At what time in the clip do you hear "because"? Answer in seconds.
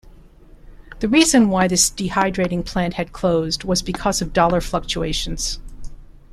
3.83-4.19